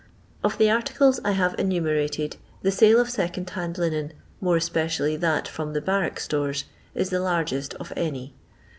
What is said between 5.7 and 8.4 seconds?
the barrack stores, is the largest of any.